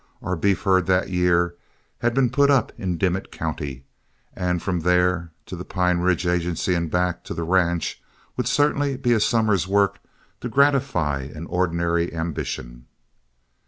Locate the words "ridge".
5.99-6.25